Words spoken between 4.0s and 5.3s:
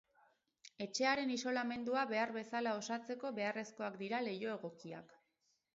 dira leiho egokiak.